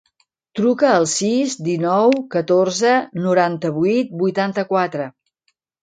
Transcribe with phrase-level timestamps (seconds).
[0.59, 2.97] Truca al sis, dinou, catorze,
[3.29, 5.11] noranta-vuit, vuitanta-quatre.